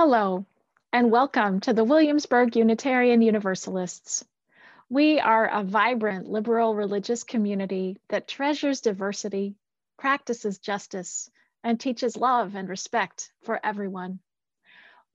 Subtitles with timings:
[0.00, 0.46] Hello,
[0.92, 4.24] and welcome to the Williamsburg Unitarian Universalists.
[4.88, 9.56] We are a vibrant liberal religious community that treasures diversity,
[9.96, 11.28] practices justice,
[11.64, 14.20] and teaches love and respect for everyone.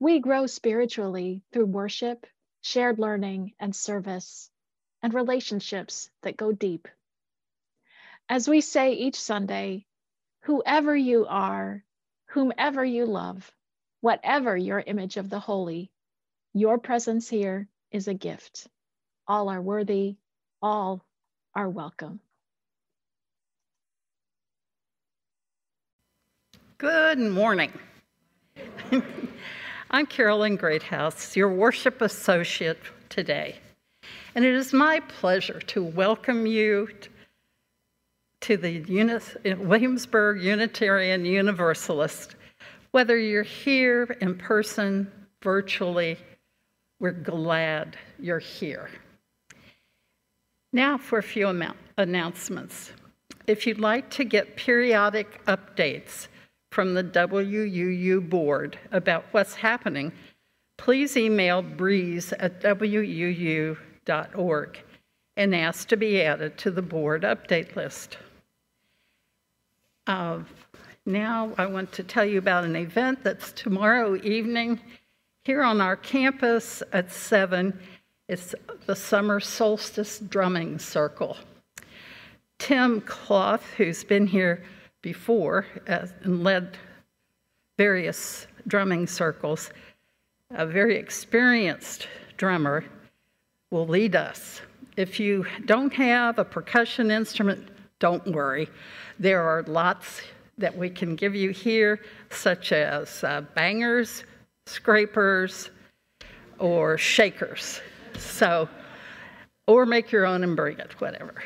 [0.00, 2.26] We grow spiritually through worship,
[2.60, 4.50] shared learning, and service,
[5.02, 6.88] and relationships that go deep.
[8.28, 9.86] As we say each Sunday,
[10.40, 11.82] whoever you are,
[12.26, 13.50] whomever you love,
[14.04, 15.90] whatever your image of the holy,
[16.52, 18.68] your presence here is a gift.
[19.26, 20.16] All are worthy,
[20.60, 21.02] all
[21.54, 22.20] are welcome.
[26.76, 27.72] Good morning.
[29.90, 33.56] I'm Carolyn Greathouse, your worship associate today.
[34.34, 36.90] And it is my pleasure to welcome you
[38.42, 38.80] to the
[39.54, 42.36] Williamsburg Unitarian Universalist
[42.94, 45.10] whether you're here in person,
[45.42, 46.16] virtually,
[47.00, 48.88] we're glad you're here.
[50.72, 51.48] Now for a few
[51.98, 52.92] announcements.
[53.48, 56.28] If you'd like to get periodic updates
[56.70, 60.12] from the WUU board about what's happening,
[60.76, 63.78] please email breeze at wuu.org
[65.36, 68.18] and ask to be added to the board update list.
[70.06, 70.38] Uh,
[71.06, 74.80] now I want to tell you about an event that's tomorrow evening
[75.44, 77.78] here on our campus at 7.
[78.28, 78.54] It's
[78.86, 81.36] the Summer Solstice Drumming Circle.
[82.58, 84.64] Tim Cloth, who's been here
[85.02, 86.78] before and led
[87.76, 89.70] various drumming circles,
[90.50, 92.08] a very experienced
[92.38, 92.84] drummer,
[93.70, 94.62] will lead us.
[94.96, 98.68] If you don't have a percussion instrument, don't worry.
[99.18, 100.22] There are lots
[100.58, 104.24] that we can give you here, such as uh, bangers,
[104.66, 105.70] scrapers,
[106.58, 107.80] or shakers.
[108.16, 108.68] So,
[109.66, 111.42] or make your own and bring it, whatever.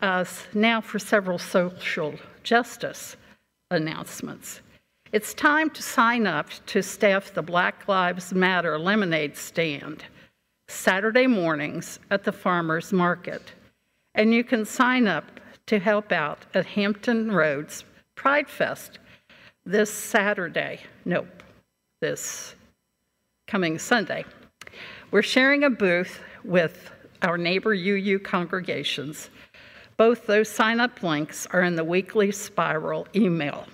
[0.00, 0.24] Uh,
[0.54, 3.16] now for several social justice
[3.70, 4.60] announcements.
[5.12, 10.04] It's time to sign up to staff the Black Lives Matter lemonade stand
[10.68, 13.52] Saturday mornings at the farmers market.
[14.14, 17.84] And you can sign up to help out at Hampton Roads
[18.14, 18.98] Pride Fest
[19.64, 20.80] this Saturday.
[21.04, 21.42] Nope,
[22.00, 22.54] this
[23.46, 24.24] coming Sunday.
[25.10, 26.90] We're sharing a booth with
[27.22, 29.30] our neighbor UU congregations.
[29.96, 33.66] Both those sign up links are in the weekly spiral email.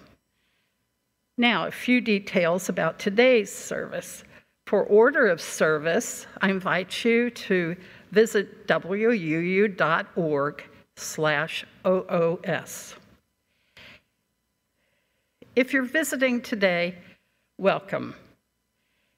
[1.37, 4.25] Now, a few details about today's service.
[4.66, 7.76] For order of service, I invite you to
[8.10, 10.65] visit wuu.org
[10.99, 12.95] slash OOS.
[15.57, 16.97] If you're visiting today,
[17.59, 18.15] welcome.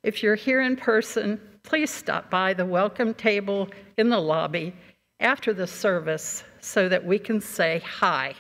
[0.03, 3.69] If you're here in person, please stop by the welcome table
[3.99, 4.75] in the lobby
[5.21, 8.35] after the service so that we can say hi.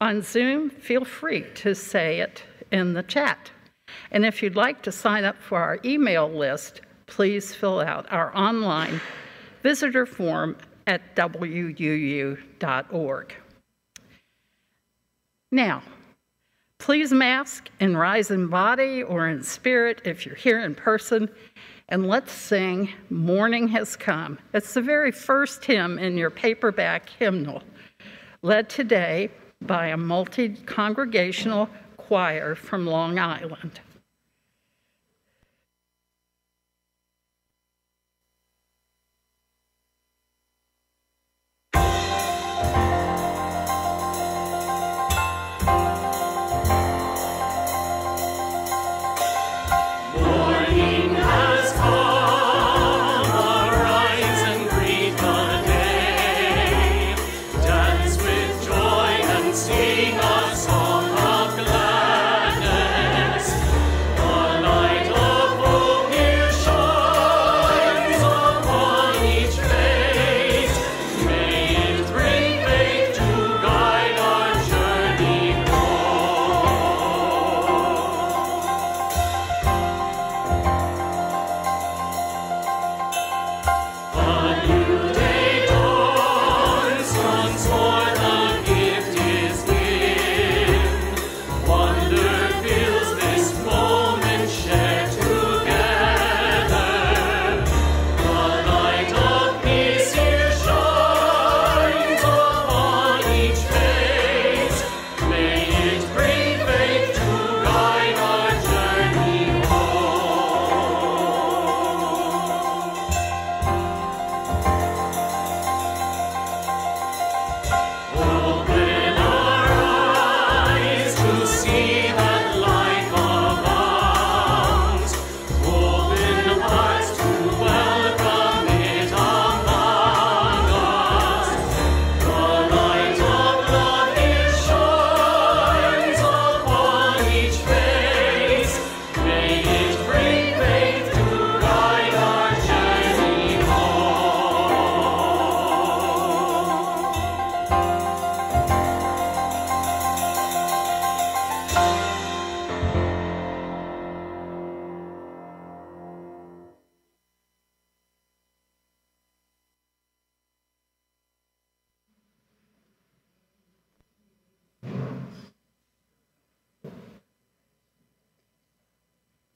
[0.00, 2.42] On Zoom, feel free to say it
[2.72, 3.50] in the chat.
[4.10, 8.36] And if you'd like to sign up for our email list, please fill out our
[8.36, 9.00] online
[9.62, 12.38] visitor form at wuu.org.
[15.52, 15.82] Now,
[16.78, 21.28] please mask and rise in body or in spirit if you're here in person,
[21.88, 24.38] and let's sing Morning Has Come.
[24.52, 27.62] It's the very first hymn in your paperback hymnal,
[28.42, 29.30] led today
[29.62, 33.80] by a multi congregational choir from Long Island.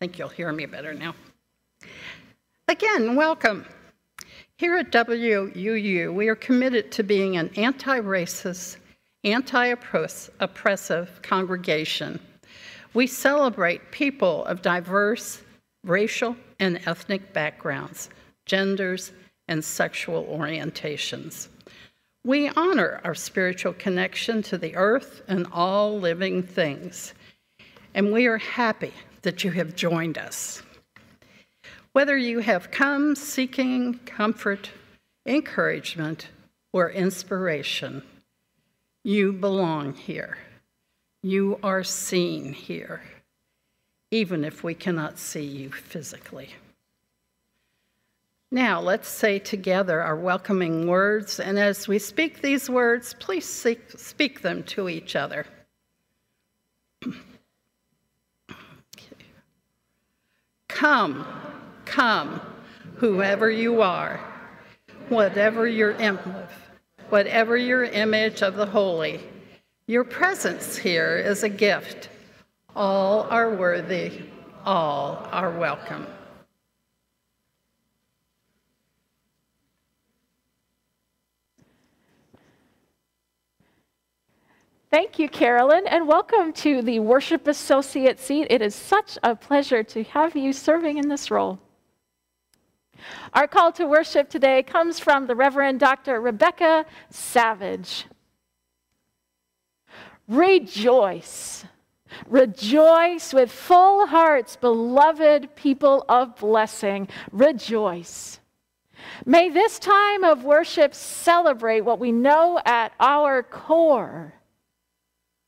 [0.01, 1.15] Think you'll hear me better now.
[2.69, 3.67] Again, welcome.
[4.57, 8.79] Here at WUU, we are committed to being an anti racist,
[9.25, 9.67] anti
[10.41, 12.19] oppressive congregation.
[12.95, 15.43] We celebrate people of diverse
[15.85, 18.09] racial and ethnic backgrounds,
[18.47, 19.13] genders,
[19.49, 21.49] and sexual orientations.
[22.25, 27.13] We honor our spiritual connection to the earth and all living things,
[27.95, 30.63] and we are happy that you have joined us.
[31.93, 34.71] Whether you have come seeking comfort,
[35.27, 36.29] encouragement,
[36.73, 38.03] or inspiration,
[39.03, 40.39] you belong here.
[41.23, 43.03] You are seen here,
[44.11, 46.51] even if we cannot see you physically.
[48.53, 54.43] Now, let's say together our welcoming words, and as we speak these words, please speak
[54.43, 55.47] them to each other.
[60.81, 61.27] Come,
[61.85, 62.41] come,
[62.95, 64.19] whoever you are,
[65.11, 65.95] whatever your
[67.11, 69.21] whatever your image of the holy.
[69.87, 72.09] Your presence here is a gift.
[72.75, 74.23] All are worthy,
[74.65, 76.07] all are welcome.
[84.91, 88.49] Thank you, Carolyn, and welcome to the Worship Associate seat.
[88.51, 91.61] It is such a pleasure to have you serving in this role.
[93.33, 96.21] Our call to worship today comes from the Reverend Dr.
[96.21, 98.07] Rebecca Savage.
[100.27, 101.65] Rejoice.
[102.27, 107.07] Rejoice with full hearts, beloved people of blessing.
[107.31, 108.41] Rejoice.
[109.25, 114.35] May this time of worship celebrate what we know at our core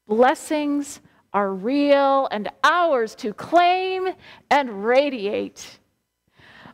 [0.06, 1.00] Blessings
[1.32, 4.08] are real and ours to claim
[4.50, 5.78] and radiate.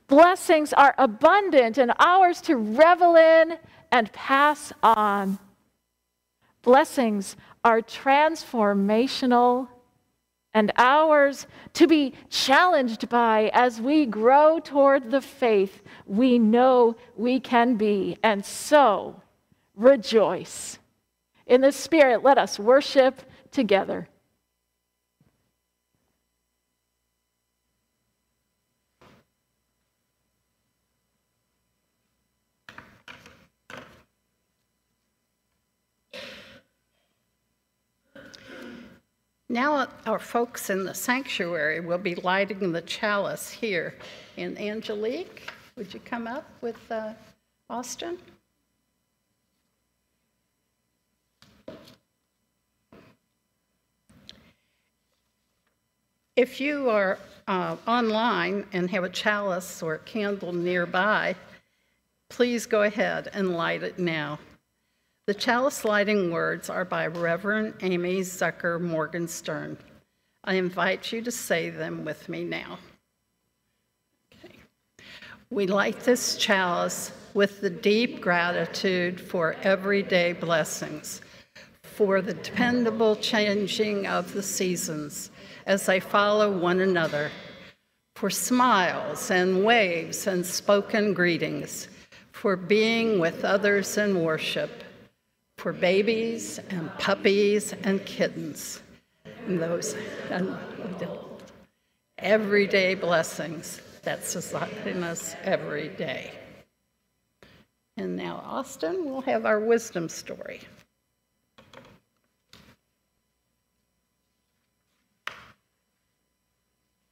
[0.08, 3.58] Blessings are abundant and ours to revel in
[3.92, 5.38] and pass on.
[6.62, 9.68] Blessings are transformational
[10.54, 17.38] and ours to be challenged by as we grow toward the faith we know we
[17.38, 18.16] can be.
[18.22, 19.20] And so,
[19.76, 20.78] rejoice.
[21.48, 24.06] In the Spirit, let us worship together.
[39.50, 43.94] Now, our folks in the sanctuary will be lighting the chalice here.
[44.36, 47.14] And Angelique, would you come up with uh,
[47.70, 48.18] Austin?
[56.36, 61.34] If you are uh, online and have a chalice or a candle nearby,
[62.30, 64.38] please go ahead and light it now.
[65.26, 69.76] The chalice lighting words are by Reverend Amy Zucker Morgenstern.
[70.44, 72.78] I invite you to say them with me now.
[74.32, 74.54] Okay.
[75.50, 81.20] We light this chalice with the deep gratitude for everyday blessings,
[81.98, 85.32] for the dependable changing of the seasons
[85.66, 87.28] as they follow one another,
[88.14, 91.88] for smiles and waves and spoken greetings,
[92.30, 94.84] for being with others in worship,
[95.56, 98.80] for babies and puppies and kittens,
[99.48, 99.96] and those
[100.30, 100.56] and
[102.18, 106.30] everyday blessings that sustain us every day.
[107.96, 110.60] And now, Austin we'll have our wisdom story.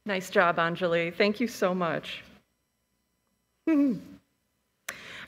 [0.07, 1.13] Nice job, Anjali.
[1.13, 2.23] Thank you so much.
[3.67, 3.99] I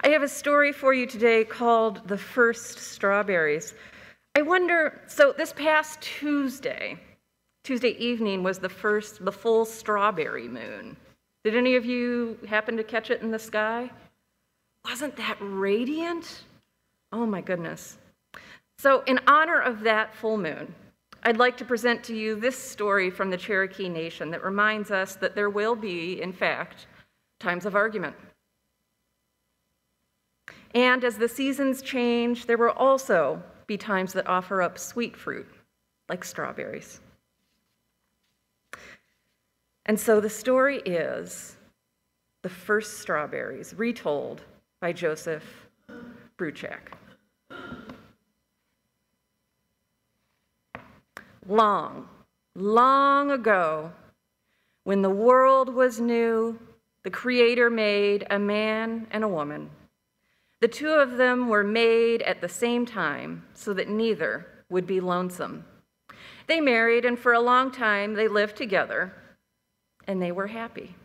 [0.05, 3.73] have a story for you today called The First Strawberries.
[4.35, 6.97] I wonder, so this past Tuesday,
[7.65, 10.95] Tuesday evening was the first, the full strawberry moon.
[11.43, 13.91] Did any of you happen to catch it in the sky?
[14.85, 16.43] Wasn't that radiant?
[17.11, 17.97] Oh my goodness.
[18.77, 20.73] So, in honor of that full moon,
[21.23, 25.15] I'd like to present to you this story from the Cherokee Nation that reminds us
[25.15, 26.87] that there will be, in fact,
[27.39, 28.15] times of argument.
[30.73, 35.47] And as the seasons change, there will also be times that offer up sweet fruit,
[36.07, 37.01] like strawberries.
[39.85, 41.57] And so the story is
[42.43, 44.41] the first strawberries, retold
[44.79, 45.43] by Joseph
[46.37, 46.98] Bruchac.
[51.49, 52.07] Long,
[52.55, 53.91] long ago,
[54.83, 56.57] When the world was new,
[57.03, 59.69] the Creator made a man and a woman.
[60.61, 64.99] The two of them were made at the same time so that neither would be
[64.99, 65.65] lonesome.
[66.47, 69.13] They married, and for a long time they lived together,
[70.07, 70.95] and they were happy.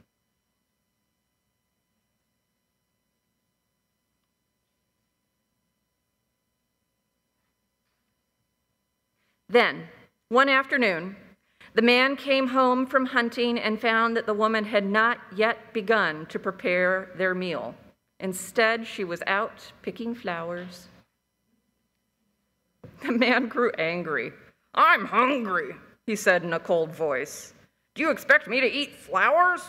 [9.49, 9.89] Then,
[10.29, 11.17] one afternoon,
[11.75, 16.27] the man came home from hunting and found that the woman had not yet begun
[16.27, 17.75] to prepare their meal.
[18.21, 20.89] Instead, she was out picking flowers.
[23.03, 24.33] The man grew angry.
[24.75, 25.75] I'm hungry,
[26.07, 27.53] he said in a cold voice.
[27.95, 29.63] Do you expect me to eat flowers?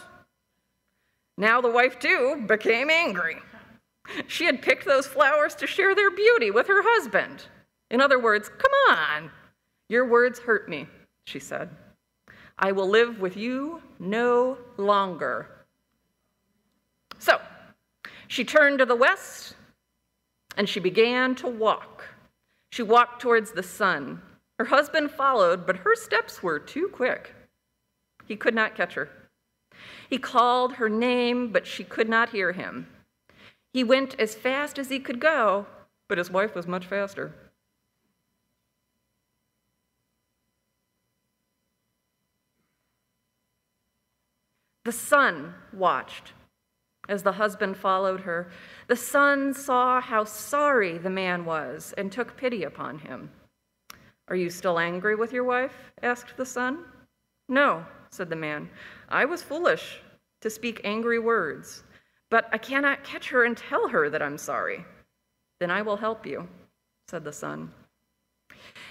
[1.38, 3.38] Now the wife, too, became angry.
[4.28, 7.46] She had picked those flowers to share their beauty with her husband.
[7.90, 9.32] In other words, come on,
[9.90, 10.88] your words hurt me,
[11.26, 11.70] she said.
[12.58, 15.50] I will live with you no longer.
[17.20, 17.40] So
[18.28, 19.56] she turned to the west
[20.58, 22.04] and she began to walk.
[22.72, 24.22] She walked towards the sun.
[24.58, 27.34] Her husband followed, but her steps were too quick.
[28.26, 29.10] He could not catch her.
[30.10, 32.88] He called her name, but she could not hear him.
[33.74, 35.66] He went as fast as he could go,
[36.08, 37.34] but his wife was much faster.
[44.86, 46.34] The sun watched
[47.10, 48.50] as the husband followed her.
[48.88, 53.32] The sun saw how sorry the man was and took pity upon him.
[54.28, 55.92] Are you still angry with your wife?
[56.02, 56.86] asked the sun.
[57.50, 58.70] No, said the man.
[59.10, 60.02] I was foolish
[60.42, 61.84] to speak angry words,
[62.30, 64.86] but I cannot catch her and tell her that I'm sorry.
[65.60, 66.48] Then I will help you,
[67.08, 67.72] said the sun.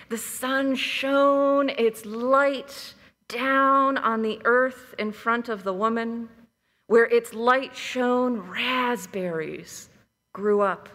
[0.08, 2.94] The sun shone its light
[3.28, 6.28] down on the earth in front of the woman,
[6.86, 9.88] where its light shone, raspberries
[10.32, 10.88] grew up.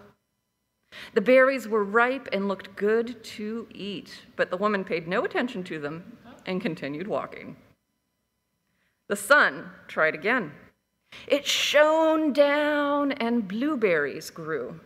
[1.14, 5.64] The berries were ripe and looked good to eat, but the woman paid no attention
[5.66, 7.56] to them and continued walking.
[9.08, 10.52] The sun tried again.
[11.28, 14.80] It shone down, and blueberries grew.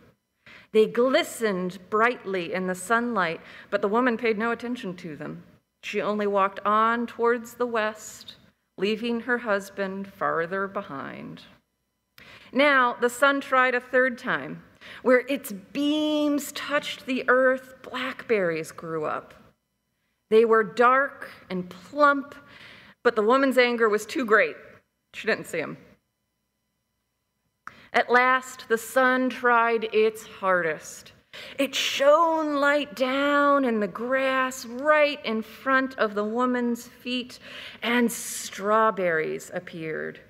[0.72, 5.42] They glistened brightly in the sunlight, but the woman paid no attention to them.
[5.84, 8.36] She only walked on towards the west,
[8.78, 11.42] leaving her husband farther behind.
[12.52, 14.62] Now the sun tried a third time.
[15.02, 19.34] Where its beams touched the earth, blackberries grew up.
[20.30, 22.34] They were dark and plump,
[23.02, 24.56] but the woman's anger was too great.
[25.12, 25.76] She didn't see them.
[27.92, 31.12] At last, the sun tried its hardest.
[31.58, 37.38] It shone light down in the grass right in front of the woman's feet,
[37.82, 40.20] and strawberries appeared.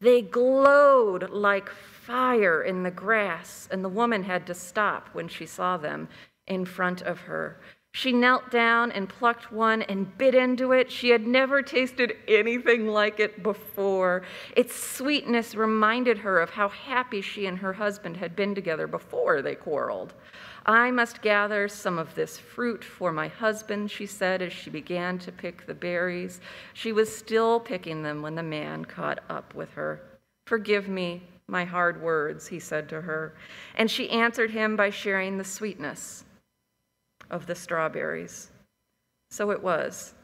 [0.00, 5.46] They glowed like fire in the grass, and the woman had to stop when she
[5.46, 6.08] saw them
[6.46, 7.60] in front of her.
[7.94, 10.90] She knelt down and plucked one and bit into it.
[10.90, 14.22] She had never tasted anything like it before.
[14.56, 19.42] Its sweetness reminded her of how happy she and her husband had been together before
[19.42, 20.14] they quarreled.
[20.64, 25.18] I must gather some of this fruit for my husband, she said as she began
[25.18, 26.40] to pick the berries.
[26.72, 30.00] She was still picking them when the man caught up with her.
[30.46, 33.34] Forgive me my hard words, he said to her.
[33.74, 36.24] And she answered him by sharing the sweetness
[37.32, 38.50] of the strawberries.
[39.30, 40.14] So it was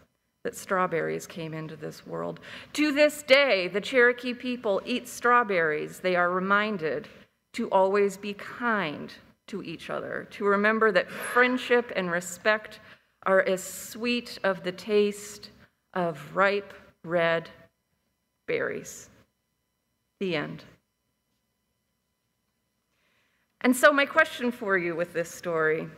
[0.45, 2.39] that strawberries came into this world.
[2.75, 5.99] To this day, the Cherokee people eat strawberries.
[5.99, 7.09] They are reminded
[7.55, 9.13] to always be kind
[9.49, 12.81] to each other, to remember that friendship and respect
[13.25, 15.51] are as sweet of the taste
[15.95, 16.73] of ripe
[17.03, 17.49] red
[18.47, 19.09] berries.
[20.21, 20.65] The end.
[23.63, 25.89] And so, my question for you with this story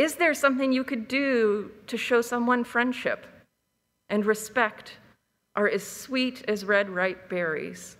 [0.00, 3.26] is there something you could do to show someone friendship
[4.08, 4.94] and respect
[5.54, 7.98] are as sweet as red ripe berries?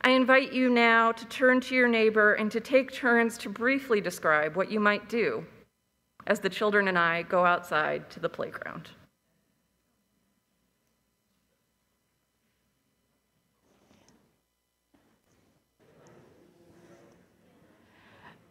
[0.00, 4.00] I invite you now to turn to your neighbor and to take turns to briefly
[4.00, 5.44] describe what you might do
[6.26, 8.88] as the children and I go outside to the playground.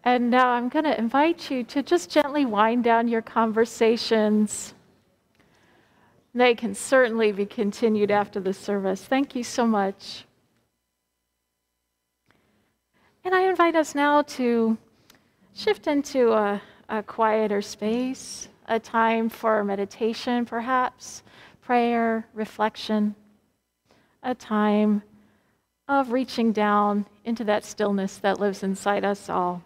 [0.04, 4.74] And now I'm going to invite you to just gently wind down your conversations.
[6.34, 9.04] They can certainly be continued after the service.
[9.04, 10.26] Thank you so much.
[13.24, 14.78] And I invite us now to
[15.54, 21.22] shift into a, a quieter space, a time for meditation, perhaps,
[21.62, 23.16] prayer, reflection.
[24.24, 25.02] a time
[25.88, 29.64] of reaching down into that stillness that lives inside us all.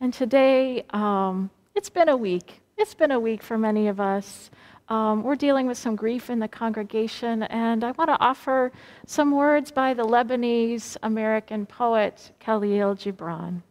[0.00, 2.60] And today, um, it's been a week.
[2.76, 4.50] It's been a week for many of us.
[4.88, 8.70] Um, we're dealing with some grief in the congregation, and I want to offer
[9.06, 13.62] some words by the Lebanese American poet Khalil Gibran.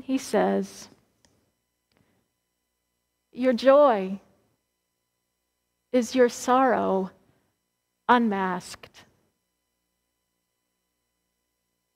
[0.00, 0.88] He says,
[3.32, 4.20] Your joy
[5.92, 7.10] is your sorrow
[8.08, 9.04] unmasked.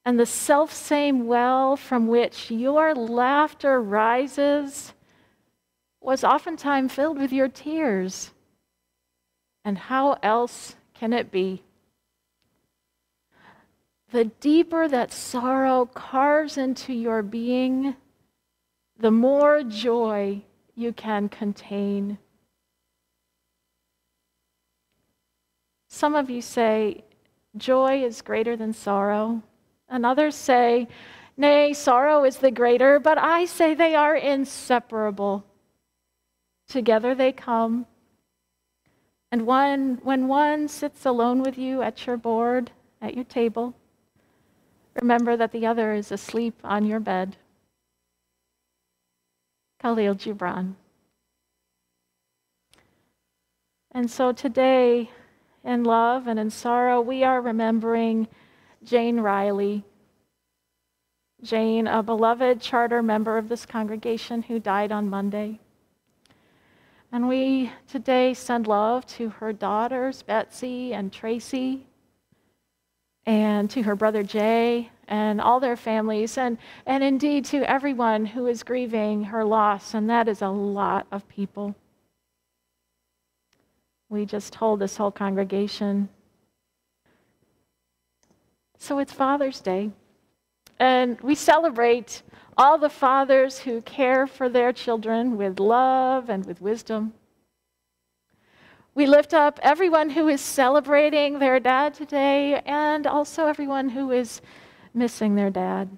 [0.05, 4.93] And the self same well from which your laughter rises
[6.01, 8.33] was oftentimes filled with your tears.
[9.65, 11.63] And how else can it be?
[14.13, 17.97] The deeper that sorrow carves into your being,
[18.99, 20.43] the more joy
[20.75, 22.19] you can contain.
[25.89, 27.05] Some of you say,
[27.57, 29.43] joy is greater than sorrow.
[29.95, 30.89] And others say,
[31.37, 35.45] nay, sorrow is the greater, but I say they are inseparable.
[36.67, 37.87] Together they come.
[39.31, 43.73] And one, when one sits alone with you at your board, at your table,
[45.01, 47.37] remember that the other is asleep on your bed.
[49.81, 50.75] Khalil Gibran.
[53.93, 55.11] And so today,
[55.63, 58.27] in love and in sorrow, we are remembering
[58.85, 59.85] Jane Riley.
[61.43, 65.61] Jane, a beloved charter member of this congregation who died on Monday.
[67.13, 71.87] And we today send love to her daughters, Betsy and Tracy,
[73.27, 78.47] and to her brother Jay, and all their families, and, and indeed to everyone who
[78.47, 81.75] is grieving her loss, and that is a lot of people.
[84.09, 86.09] We just told this whole congregation.
[88.85, 89.93] So it's Father's Day,
[90.79, 92.21] and we celebrate
[92.59, 97.15] all the fathers who care for their children with love and with wisdom.
[98.95, 104.43] We lift up everyone who is celebrating their dad today and also everyone who is
[104.93, 105.89] missing their dad.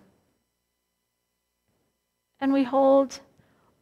[2.40, 3.18] And we hold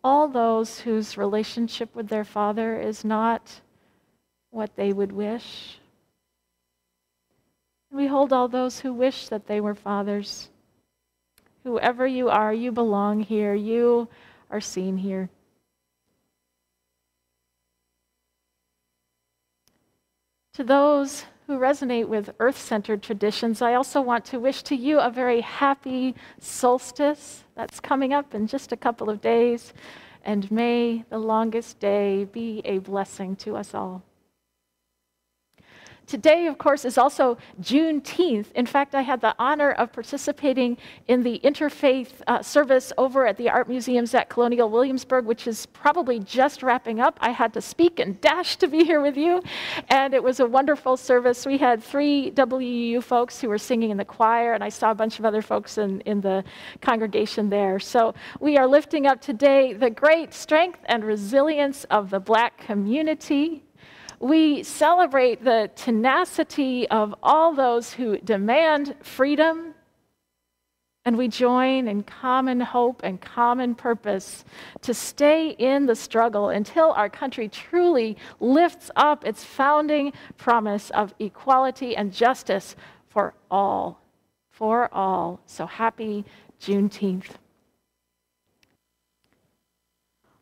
[0.02, 3.60] all those whose relationship with their father is not
[4.48, 5.78] what they would wish.
[7.94, 10.48] We hold all those who wish that they were fathers.
[11.62, 13.54] Whoever you are, you belong here.
[13.54, 14.08] You
[14.50, 15.30] are seen here.
[20.54, 24.98] To those who resonate with earth centered traditions, I also want to wish to you
[24.98, 29.72] a very happy solstice that's coming up in just a couple of days.
[30.24, 34.02] And may the longest day be a blessing to us all.
[36.06, 38.52] Today, of course, is also Juneteenth.
[38.52, 40.76] In fact, I had the honor of participating
[41.08, 45.66] in the interfaith uh, service over at the Art Museums at Colonial Williamsburg, which is
[45.66, 47.18] probably just wrapping up.
[47.20, 49.42] I had to speak and dash to be here with you,
[49.88, 51.46] and it was a wonderful service.
[51.46, 54.94] We had three WU folks who were singing in the choir, and I saw a
[54.94, 56.44] bunch of other folks in, in the
[56.82, 57.80] congregation there.
[57.80, 63.63] So we are lifting up today the great strength and resilience of the black community
[64.24, 69.74] we celebrate the tenacity of all those who demand freedom,
[71.04, 74.46] and we join in common hope and common purpose
[74.80, 81.12] to stay in the struggle until our country truly lifts up its founding promise of
[81.18, 82.76] equality and justice
[83.10, 84.00] for all.
[84.48, 85.38] For all.
[85.44, 86.24] So happy
[86.62, 87.28] Juneteenth.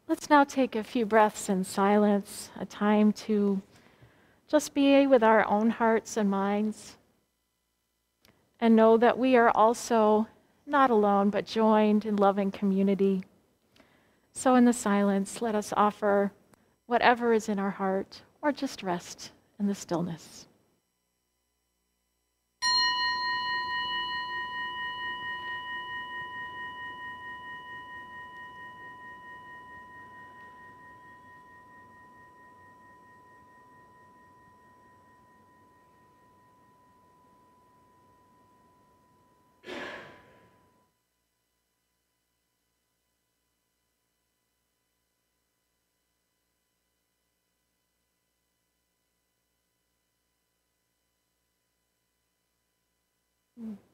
[0.06, 3.60] Let's now take a few breaths in silence, a time to
[4.52, 6.98] just be with our own hearts and minds
[8.60, 10.28] and know that we are also
[10.66, 13.24] not alone, but joined in loving community.
[14.34, 16.32] So, in the silence, let us offer
[16.84, 20.46] whatever is in our heart or just rest in the stillness.
[53.62, 53.91] Mm.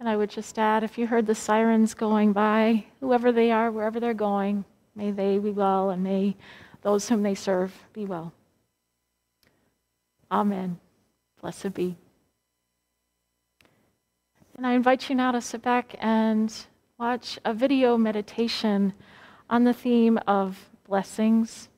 [0.00, 3.70] And I would just add if you heard the sirens going by, whoever they are,
[3.70, 6.36] wherever they're going, may they be well and may
[6.80, 8.32] those whom they serve be well.
[10.32, 10.78] Amen.
[11.42, 11.96] Blessed be.
[14.56, 16.54] And I invite you now to sit back and
[16.98, 18.94] watch a video meditation
[19.50, 21.68] on the theme of blessings.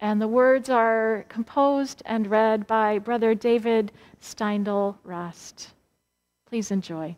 [0.00, 5.74] And the words are composed and read by Brother David Steindl Rast.
[6.46, 7.16] Please enjoy.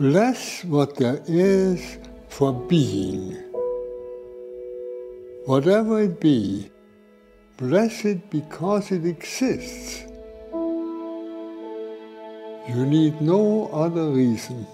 [0.00, 1.98] Bless what there is
[2.30, 3.36] for being.
[5.44, 6.70] Whatever it be,
[7.58, 10.06] bless it because it exists.
[12.66, 14.66] You need no other reason.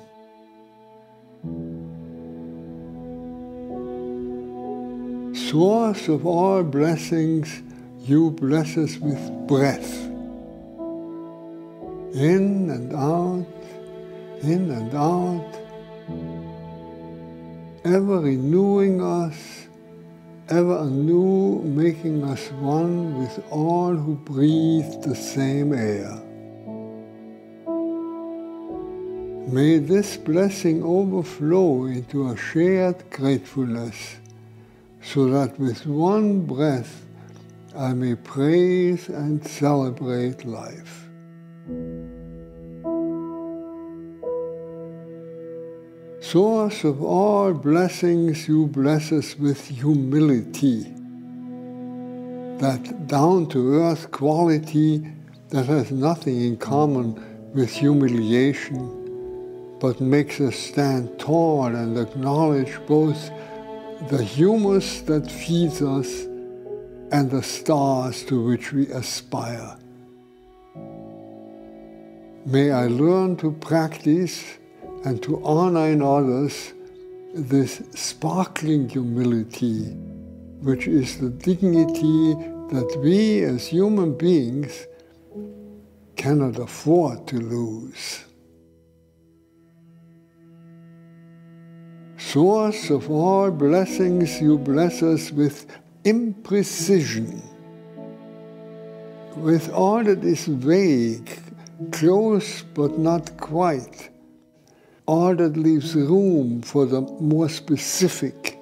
[5.35, 7.65] Source of all blessings,
[7.99, 9.93] you bless us with breath.
[12.15, 13.56] In and out,
[14.42, 15.53] in and out,
[17.85, 19.66] ever renewing us,
[20.49, 26.22] ever anew making us one with all who breathe the same air.
[29.49, 34.16] May this blessing overflow into a shared gratefulness,
[35.03, 37.05] so that with one breath
[37.77, 41.06] I may praise and celebrate life.
[46.33, 50.83] Source of all blessings, you bless us with humility,
[52.59, 55.07] that down to earth quality
[55.51, 57.15] that has nothing in common
[57.55, 63.31] with humiliation, but makes us stand tall and acknowledge both
[64.11, 66.25] the humus that feeds us
[67.12, 69.77] and the stars to which we aspire.
[72.45, 74.43] May I learn to practice
[75.07, 76.75] and to honor in others
[77.33, 79.85] this sparkling humility,
[80.62, 82.35] which is the dignity
[82.73, 84.88] that we as human beings
[86.16, 88.25] cannot afford to lose.
[92.16, 95.66] Source of all blessings, you bless us with
[96.03, 97.40] imprecision,
[99.37, 101.31] with all that is vague,
[101.92, 104.11] close but not quite
[105.07, 108.59] all that leaves room for the more specific,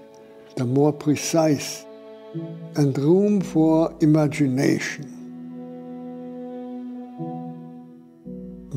[0.57, 1.87] the more precise,
[2.77, 5.11] and room for imagination.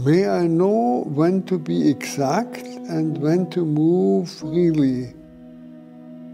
[0.05, 5.13] May I know when to be exact and when to move freely,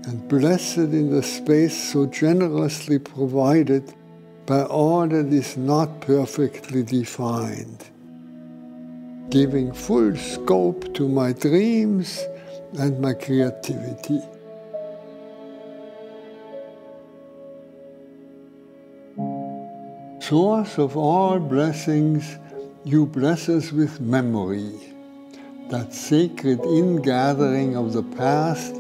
[0.06, 3.94] and blessed in the space so generously provided
[4.46, 7.86] by all that is not perfectly defined
[9.34, 12.24] giving full scope to my dreams
[12.78, 14.22] and my creativity.
[20.22, 22.38] Source of all blessings,
[22.84, 24.72] you bless us with memory,
[25.72, 28.76] that sacred ingathering of the past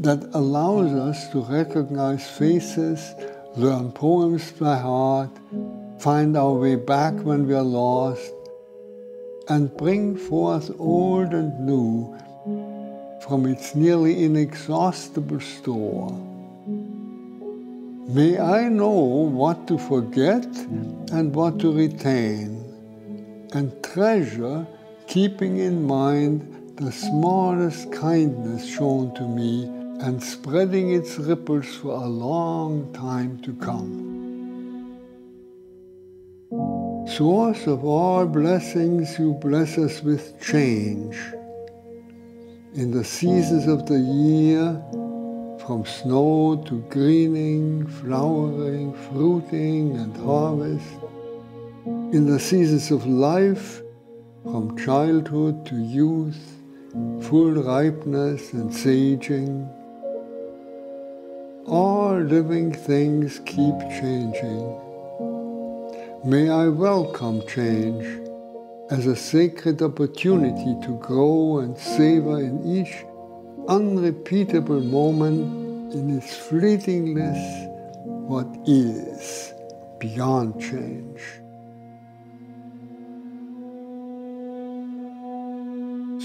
[0.00, 3.12] that allows us to recognize faces,
[3.56, 5.30] learn poems by heart,
[5.98, 8.32] find our way back when we are lost,
[9.50, 12.16] and bring forth old and new
[13.26, 16.12] from its nearly inexhaustible store.
[18.06, 18.98] May I know
[19.40, 20.46] what to forget
[21.12, 22.62] and what to retain,
[23.52, 24.64] and treasure
[25.08, 29.64] keeping in mind the smallest kindness shown to me
[30.00, 34.09] and spreading its ripples for a long time to come
[37.10, 41.16] source of all blessings, you bless us with change.
[42.74, 44.80] In the seasons of the year,
[45.66, 50.86] from snow to greening, flowering, fruiting, and harvest.
[52.14, 53.82] In the seasons of life,
[54.44, 56.40] from childhood to youth,
[57.22, 59.68] full ripeness and saging.
[61.66, 64.89] All living things keep changing
[66.22, 68.04] May I welcome change
[68.90, 73.06] as a sacred opportunity to grow and savor in each
[73.66, 77.40] unrepeatable moment in its fleetingness
[78.04, 79.54] what is
[79.98, 81.22] beyond change.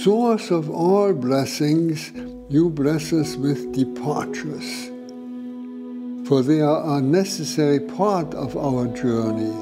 [0.04, 2.12] Source of all blessings,
[2.50, 4.92] you bless us with departures,
[6.28, 9.54] for they are a necessary part of our journey,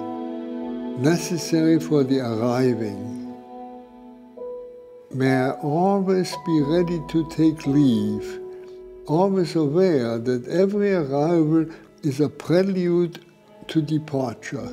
[0.97, 3.34] necessary for the arriving.
[5.13, 8.39] May I always be ready to take leave,
[9.08, 11.65] always aware that every arrival
[12.03, 13.19] is a prelude
[13.67, 14.69] to departure,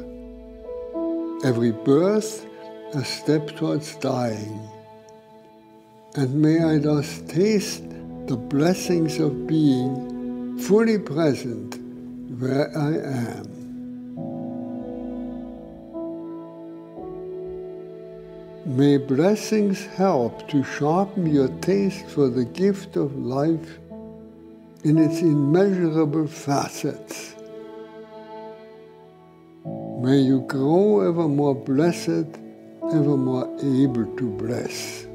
[1.44, 2.46] every birth
[2.94, 4.60] a step towards dying.
[6.16, 7.84] And may I thus taste
[8.26, 11.78] the blessings of being fully present
[12.40, 12.94] where I
[13.38, 13.59] am.
[18.66, 23.78] May blessings help to sharpen your taste for the gift of life
[24.84, 27.34] in its immeasurable facets.
[29.64, 32.28] May you grow ever more blessed,
[32.92, 35.06] ever more able to bless.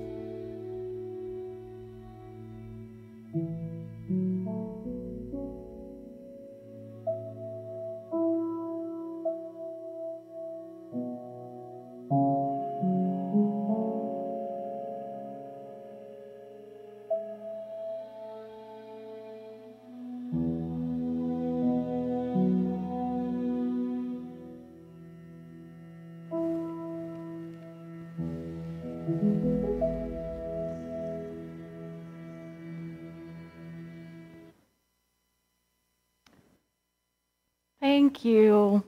[38.25, 38.83] You.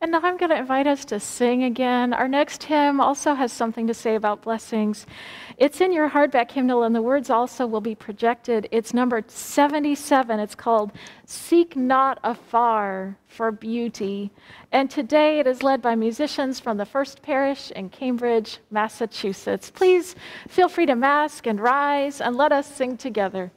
[0.00, 2.12] And now I'm going to invite us to sing again.
[2.12, 5.06] Our next hymn also has something to say about blessings.
[5.56, 8.68] It's in your hardback hymnal, and the words also will be projected.
[8.70, 10.38] It's number 77.
[10.38, 10.92] It's called
[11.26, 14.30] Seek Not Afar for Beauty.
[14.70, 19.68] And today it is led by musicians from the First Parish in Cambridge, Massachusetts.
[19.68, 20.14] Please
[20.46, 23.50] feel free to mask and rise and let us sing together.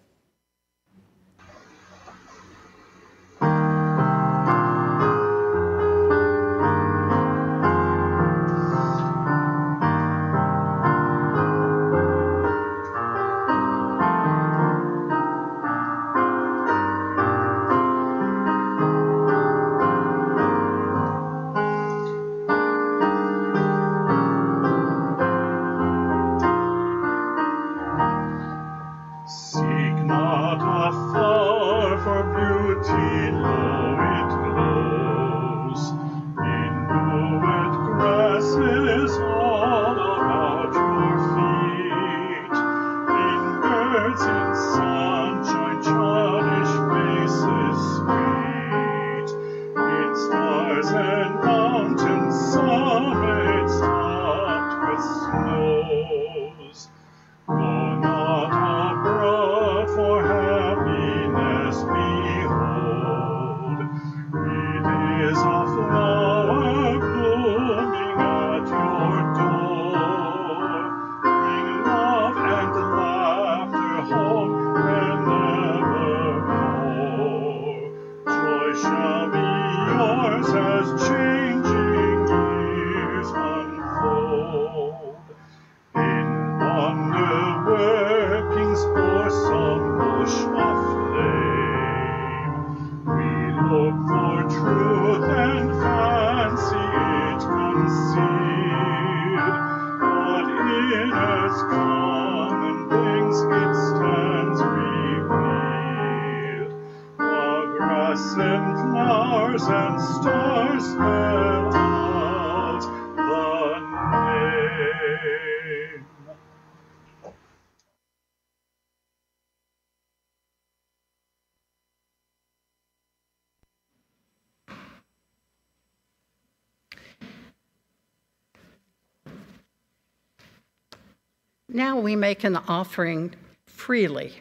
[132.11, 133.33] We make an offering
[133.67, 134.33] freely.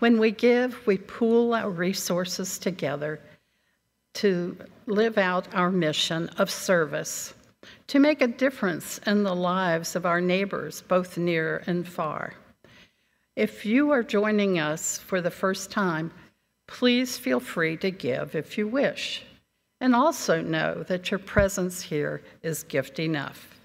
[0.00, 3.18] When we give, we pool our resources together
[4.12, 7.32] to live out our mission of service,
[7.86, 12.34] to make a difference in the lives of our neighbors, both near and far.
[13.36, 16.12] If you are joining us for the first time,
[16.66, 19.24] please feel free to give if you wish.
[19.80, 23.55] And also know that your presence here is gift enough.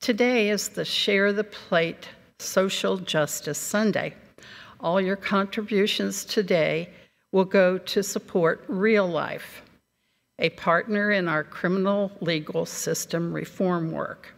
[0.00, 2.08] Today is the Share the Plate
[2.38, 4.14] Social Justice Sunday.
[4.80, 6.88] All your contributions today
[7.32, 9.60] will go to support Real Life,
[10.38, 14.32] a partner in our criminal legal system reform work.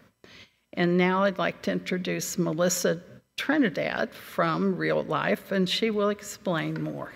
[0.72, 3.00] And now I'd like to introduce Melissa
[3.36, 7.12] Trinidad from Real Life, and she will explain more.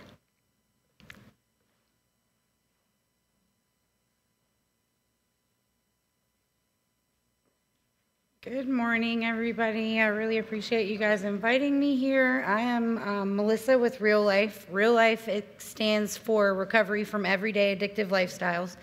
[8.48, 10.00] Good morning, everybody.
[10.00, 12.44] I really appreciate you guys inviting me here.
[12.46, 14.68] I am um, Melissa with Real Life.
[14.70, 18.76] Real Life it stands for Recovery from Everyday Addictive Lifestyles.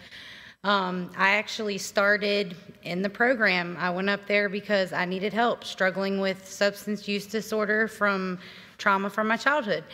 [0.66, 3.78] Um, I actually started in the program.
[3.80, 8.40] I went up there because I needed help struggling with substance use disorder from
[8.78, 9.86] trauma from my childhood.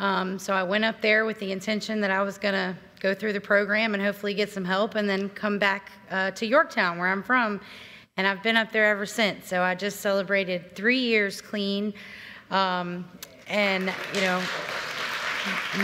[0.00, 3.12] Um, so I went up there with the intention that I was going to go
[3.12, 6.96] through the program and hopefully get some help and then come back uh, to Yorktown,
[6.96, 7.60] where I'm from
[8.18, 9.46] and I've been up there ever since.
[9.46, 11.94] So I just celebrated three years clean,
[12.50, 13.08] um,
[13.46, 14.42] and you know,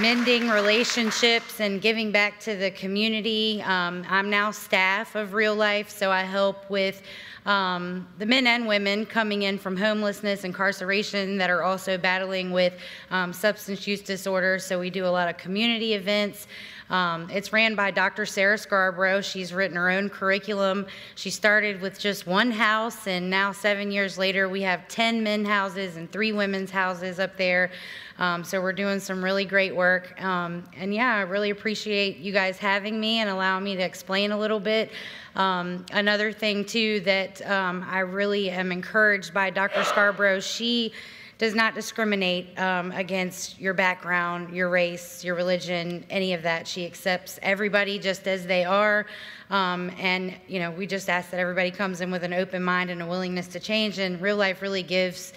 [0.01, 3.63] mending relationships and giving back to the community.
[3.63, 7.03] Um, I'm now staff of Real Life, so I help with
[7.47, 12.75] um, the men and women coming in from homelessness, incarceration that are also battling with
[13.11, 14.59] um, substance use disorder.
[14.59, 16.49] So we do a lot of community events.
[16.91, 18.27] Um, it's ran by Dr.
[18.27, 19.21] Sarah Scarborough.
[19.21, 20.87] She's written her own curriculum.
[21.15, 25.45] She started with just one house, and now, seven years later, we have 10 men
[25.45, 27.71] houses and three women's houses up there.
[28.19, 30.21] Um, so we're doing some really great work.
[30.23, 34.31] Um, and yeah, I really appreciate you guys having me and allowing me to explain
[34.31, 34.93] a little bit.
[35.35, 39.83] Um, another thing, too, that um, I really am encouraged by Dr.
[39.85, 40.93] Scarborough, she
[41.39, 46.67] does not discriminate um, against your background, your race, your religion, any of that.
[46.67, 49.07] She accepts everybody just as they are.
[49.51, 52.91] Um, and, you know, we just ask that everybody comes in with an open mind
[52.91, 53.99] and a willingness to change.
[53.99, 55.33] And real life really gives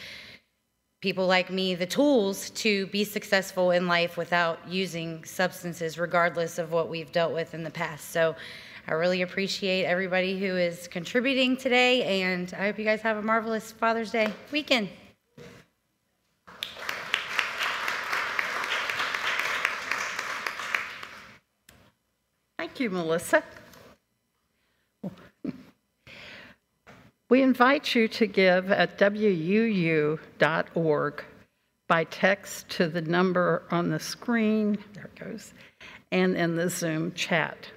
[1.01, 6.71] people like me the tools to be successful in life without using substances, regardless of
[6.71, 8.11] what we've dealt with in the past.
[8.11, 8.35] So
[8.87, 13.21] I really appreciate everybody who is contributing today, and I hope you guys have a
[13.21, 14.89] marvelous Father's Day weekend.
[22.77, 23.43] Thank you, Melissa.
[27.27, 30.19] We invite you to give at wuu.org
[31.87, 35.55] by text to the number on the screen, there it goes,
[36.11, 37.71] and in the Zoom chat.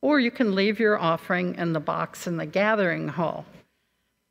[0.00, 3.44] Or you can leave your offering in the box in the gathering hall.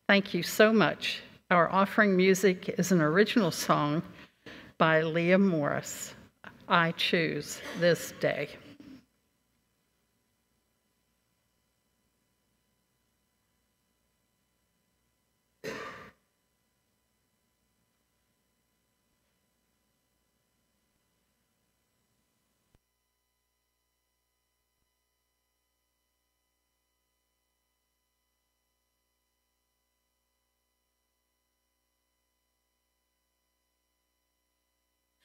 [0.10, 1.22] Thank you so much.
[1.50, 4.04] Our offering music is an original song
[4.78, 6.16] by Leah Morris.
[6.68, 8.50] I choose this day.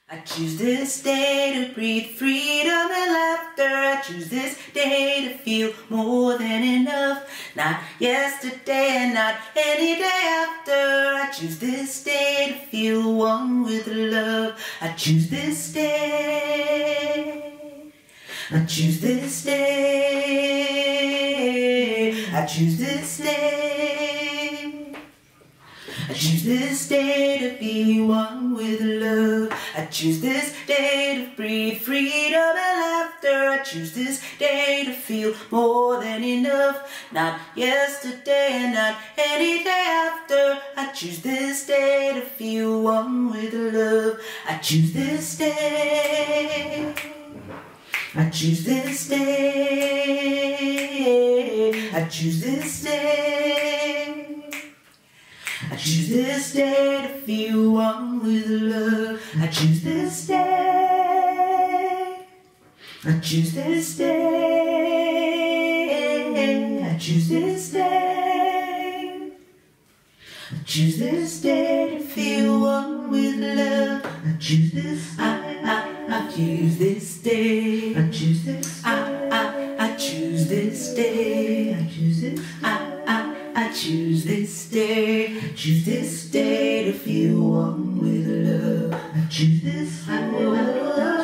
[0.09, 3.63] I choose this day to breathe freedom and laughter.
[3.63, 7.23] I choose this day to feel more than enough.
[7.55, 10.73] Not yesterday and not any day after.
[10.73, 14.59] I choose this day to feel one with love.
[14.81, 16.33] I choose this day.
[18.51, 19.67] I choose this day.
[22.33, 23.76] I choose this day.
[26.17, 29.53] I choose this day to be one with love.
[29.77, 33.51] I choose this day to breathe freedom and laughter.
[33.51, 36.91] I choose this day to feel more than enough.
[37.13, 40.59] Not yesterday and not any day after.
[40.79, 44.19] I choose this day to feel one with love.
[44.49, 46.95] I choose this day.
[48.15, 49.21] I choose this day.
[51.93, 53.56] I choose this day.
[55.87, 59.21] Choose this day to feel one with love.
[59.39, 61.47] I choose this day.
[63.05, 64.13] I choose this day.
[66.93, 69.31] I choose this day.
[70.51, 74.05] I choose this day to feel one with love.
[74.27, 75.15] I choose this.
[75.21, 77.95] I I I choose this day.
[77.95, 78.83] I choose this.
[78.85, 81.75] I I I choose this day.
[81.79, 82.41] I choose this.
[82.65, 82.96] I
[83.59, 88.93] I choose this day, choose this day to feel one with love.
[88.93, 91.16] I choose this, I I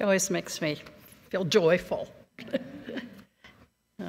[0.00, 0.78] She always makes me
[1.28, 2.08] feel joyful.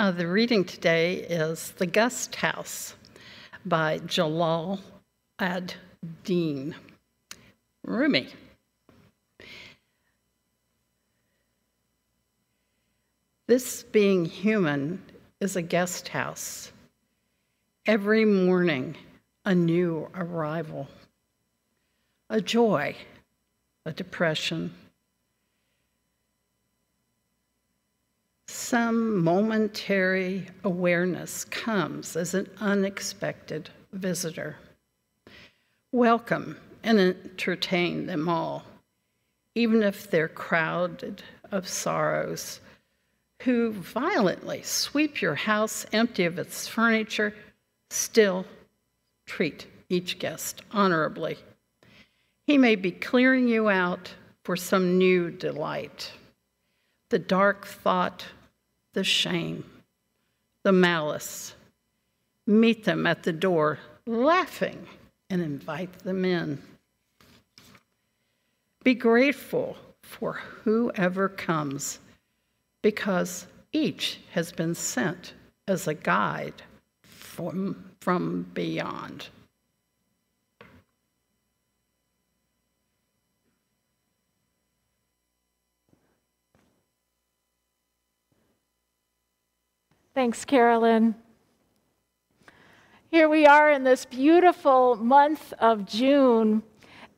[0.00, 2.96] uh, the reading today is The Guest House
[3.64, 4.80] by Jalal
[5.38, 5.74] ad
[6.24, 6.74] Din.
[7.84, 8.26] Rumi.
[13.46, 15.00] This being human
[15.38, 16.72] is a guest house.
[17.86, 18.96] Every morning,
[19.44, 20.88] a new arrival,
[22.28, 22.96] a joy,
[23.84, 24.72] a depression,
[28.46, 34.56] some momentary awareness comes as an unexpected visitor.
[35.90, 38.64] Welcome and entertain them all,
[39.54, 42.60] even if they're crowded of sorrows,
[43.42, 47.34] who violently sweep your house empty of its furniture,
[47.90, 48.46] still
[49.26, 51.36] treat each guest honorably.
[52.52, 56.12] He may be clearing you out for some new delight.
[57.08, 58.26] The dark thought,
[58.92, 59.64] the shame,
[60.62, 61.54] the malice.
[62.46, 64.86] Meet them at the door, laughing
[65.30, 66.60] and invite them in.
[68.84, 72.00] Be grateful for whoever comes
[72.82, 75.32] because each has been sent
[75.66, 76.60] as a guide
[77.02, 79.28] from, from beyond.
[90.14, 91.14] Thanks, Carolyn.
[93.10, 96.62] Here we are in this beautiful month of June,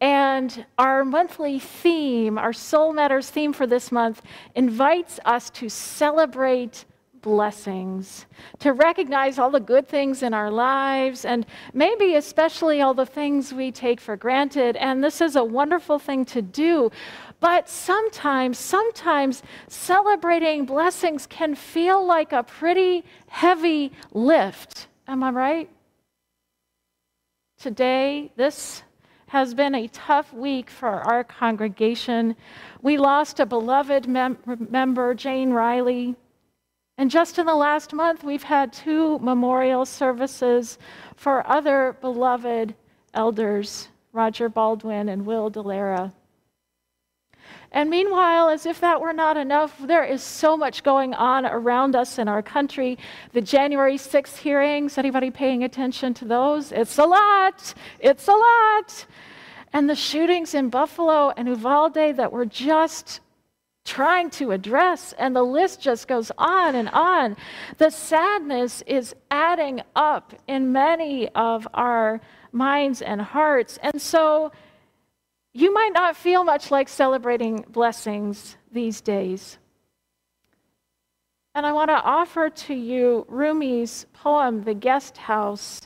[0.01, 4.23] and our monthly theme, our Soul Matters theme for this month,
[4.55, 6.85] invites us to celebrate
[7.21, 8.27] blessings,
[8.59, 13.53] to recognize all the good things in our lives, and maybe especially all the things
[13.53, 14.77] we take for granted.
[14.77, 16.93] And this is a wonderful thing to do.
[17.45, 24.89] But sometimes, sometimes celebrating blessings can feel like a pretty heavy lift.
[25.07, 25.71] Am I right?
[27.61, 28.83] Today, this
[29.27, 32.35] has been a tough week for our congregation.
[32.81, 34.39] We lost a beloved mem-
[34.71, 36.17] member, Jane Riley.
[36.97, 40.79] And just in the last month, we've had two memorial services
[41.15, 42.75] for other beloved
[43.13, 46.11] elders, Roger Baldwin and Will Delara.
[47.75, 51.97] And meanwhile, as if that were not enough, there is so much going on around
[51.97, 52.97] us in our country.
[53.33, 56.71] The January 6th hearings, anybody paying attention to those?
[56.71, 57.75] It's a lot.
[57.99, 59.07] It's a lot.
[59.73, 63.19] And the shootings in Buffalo and Uvalde that we're just
[63.85, 67.37] trying to address, and the list just goes on and on.
[67.79, 72.21] The sadness is adding up in many of our
[72.53, 73.81] minds and hearts.
[73.83, 74.53] And so,
[75.55, 79.57] you might not feel much like celebrating blessings these days.
[81.55, 85.83] And I want to offer to you Rumi's poem, The Guest House,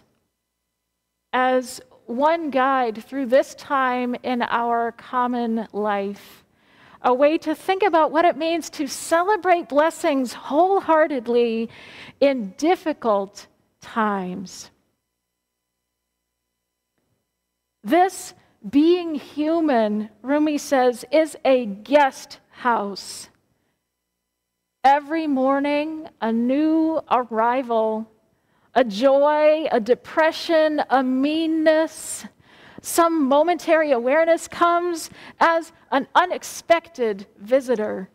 [1.35, 6.45] as one guide through this time in our common life.
[7.03, 11.69] A way to think about what it means to celebrate blessings wholeheartedly
[12.21, 13.47] in difficult
[13.83, 14.71] times.
[17.85, 18.33] This
[18.69, 23.29] being human, Rumi says, is a guest house.
[24.85, 28.11] Every morning, a new arrival,
[28.75, 32.25] a joy, a depression, a meanness,
[32.81, 38.09] some momentary awareness comes as an unexpected visitor.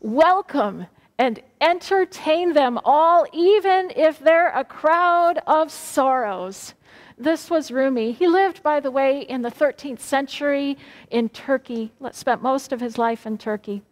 [0.00, 0.86] Welcome
[1.18, 6.74] and entertain them all, even if they're a crowd of sorrows.
[7.18, 8.12] This was Rumi.
[8.12, 10.78] He lived, by the way, in the 13th century
[11.10, 13.82] in Turkey, spent most of his life in Turkey.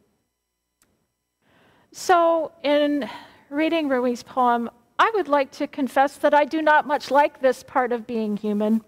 [1.90, 3.08] So, in
[3.50, 7.64] reading Rumi's poem, I would like to confess that I do not much like this
[7.64, 8.82] part of being human.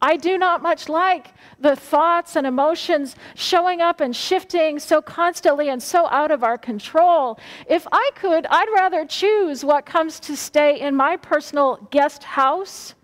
[0.00, 5.70] I do not much like the thoughts and emotions showing up and shifting so constantly
[5.70, 7.38] and so out of our control.
[7.68, 12.94] If I could, I'd rather choose what comes to stay in my personal guest house.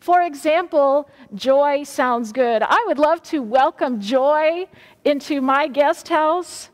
[0.00, 2.62] For example, joy sounds good.
[2.62, 4.66] I would love to welcome joy
[5.04, 6.70] into my guest house.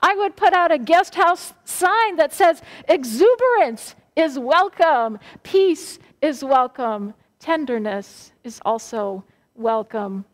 [0.00, 6.44] I would put out a guest house sign that says, exuberance is welcome, peace is
[6.44, 9.24] welcome, tenderness is also
[9.54, 10.24] welcome.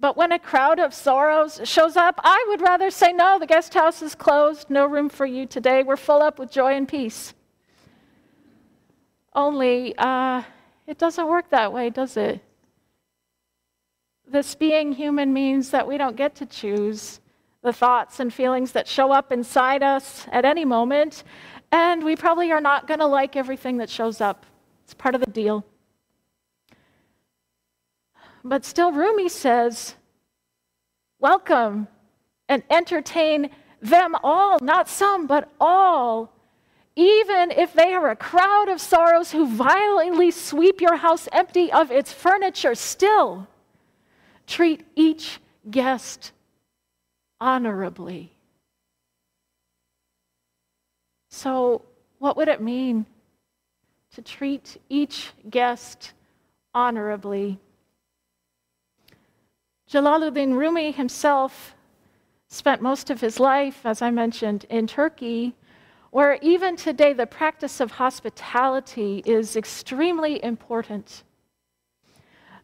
[0.00, 3.72] But when a crowd of sorrows shows up, I would rather say, No, the guest
[3.74, 5.82] house is closed, no room for you today.
[5.82, 7.32] We're full up with joy and peace.
[9.32, 10.42] Only uh,
[10.86, 12.42] it doesn't work that way, does it?
[14.30, 17.20] this being human means that we don't get to choose
[17.62, 21.24] the thoughts and feelings that show up inside us at any moment,
[21.72, 24.46] and we probably are not going to like everything that shows up.
[24.88, 25.66] It's part of the deal.
[28.42, 29.96] But still, Rumi says,
[31.20, 31.88] Welcome
[32.48, 33.50] and entertain
[33.82, 36.32] them all, not some, but all,
[36.96, 41.90] even if they are a crowd of sorrows who violently sweep your house empty of
[41.90, 43.46] its furniture, still
[44.46, 45.38] treat each
[45.70, 46.32] guest
[47.42, 48.32] honorably.
[51.28, 51.82] So,
[52.18, 53.04] what would it mean
[54.18, 56.12] to treat each guest
[56.74, 57.56] honorably?
[59.88, 61.76] Jalaluddin Rumi himself
[62.48, 65.54] spent most of his life, as I mentioned, in Turkey,
[66.10, 71.22] where even today the practice of hospitality is extremely important.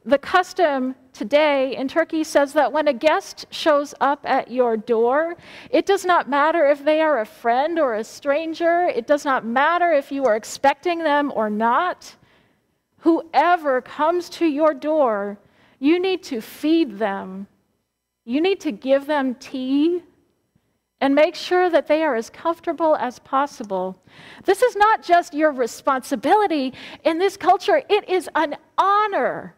[0.06, 5.34] The custom today in Turkey says that when a guest shows up at your door,
[5.70, 9.46] it does not matter if they are a friend or a stranger, it does not
[9.46, 12.16] matter if you are expecting them or not.
[12.98, 15.38] Whoever comes to your door,
[15.78, 17.46] you need to feed them.
[18.26, 20.02] You need to give them tea
[21.00, 23.98] and make sure that they are as comfortable as possible.
[24.44, 26.74] This is not just your responsibility
[27.04, 29.54] in this culture, it is an honor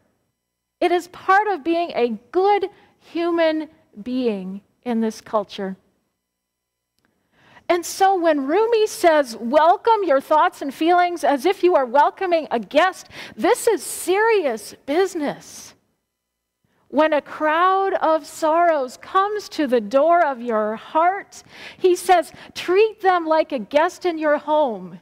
[0.80, 2.68] it is part of being a good
[3.00, 3.68] human
[4.02, 5.76] being in this culture.
[7.68, 12.46] And so when Rumi says, welcome your thoughts and feelings as if you are welcoming
[12.50, 15.74] a guest, this is serious business.
[16.88, 21.42] When a crowd of sorrows comes to the door of your heart,
[21.76, 25.00] he says, treat them like a guest in your home.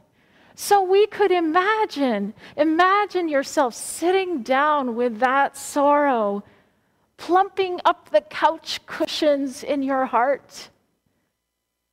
[0.55, 6.43] So we could imagine, imagine yourself sitting down with that sorrow,
[7.17, 10.69] plumping up the couch cushions in your heart,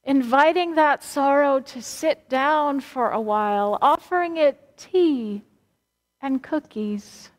[0.05, 5.43] inviting that sorrow to sit down for a while, offering it tea
[6.21, 7.31] and cookies,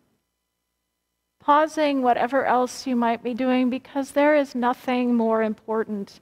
[1.39, 6.19] pausing whatever else you might be doing because there is nothing more important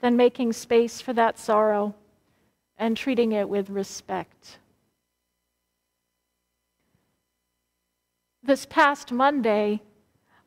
[0.00, 1.94] than making space for that sorrow
[2.78, 4.58] and treating it with respect.
[8.42, 9.80] This past Monday,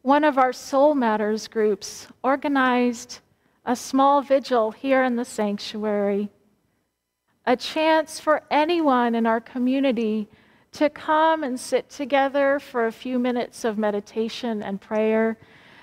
[0.02, 3.20] one of our Soul Matters groups organized
[3.66, 6.30] a small vigil here in the sanctuary,
[7.46, 10.28] a chance for anyone in our community
[10.74, 15.38] to come and sit together for a few minutes of meditation and prayer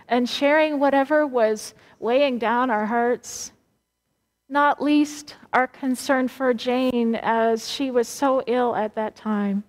[0.09, 3.53] and sharing whatever was weighing down our hearts
[4.49, 9.65] not least our concern for Jane as she was so ill at that time.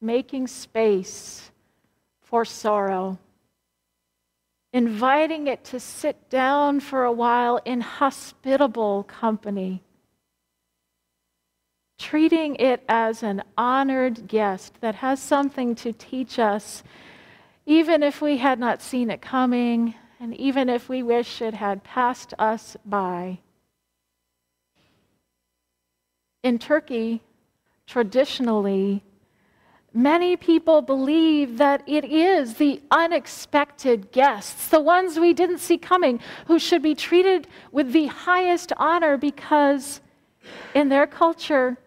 [0.00, 1.50] Making space
[2.20, 3.18] for sorrow,
[4.72, 9.82] inviting it to sit down for a while in hospitable company,
[11.98, 16.82] treating it as an honored guest that has something to teach us,
[17.66, 21.82] even if we had not seen it coming and even if we wish it had
[21.82, 23.40] passed us by.
[26.44, 27.22] In Turkey,
[27.88, 29.02] traditionally,
[29.92, 36.20] many people believe that it is the unexpected guests, the ones we didn't see coming,
[36.46, 40.00] who should be treated with the highest honor because
[40.72, 41.78] in their culture,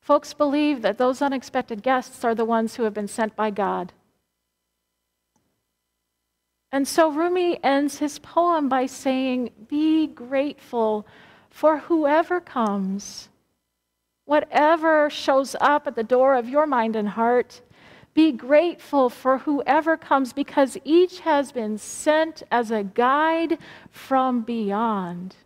[0.00, 3.92] folks believe that those unexpected guests are the ones who have been sent by God.
[6.72, 11.06] And so Rumi ends his poem by saying, Be grateful
[11.50, 13.28] for whoever comes,
[14.24, 17.60] whatever shows up at the door of your mind and heart.
[18.14, 23.58] Be grateful for whoever comes because each has been sent as a guide
[23.90, 25.36] from beyond.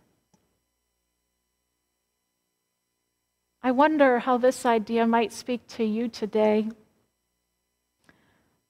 [3.63, 6.69] I wonder how this idea might speak to you today.